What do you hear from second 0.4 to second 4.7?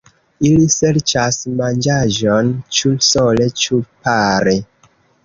Ili serĉas manĝaĵon ĉu sole ĉu pare.